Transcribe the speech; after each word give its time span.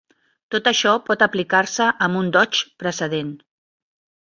Tot 0.53 0.69
això 0.71 0.93
pot 1.09 1.25
aplicar-se 1.25 1.91
amb 2.07 2.21
un 2.23 2.33
"doch" 2.39 2.65
precedent. 2.85 3.33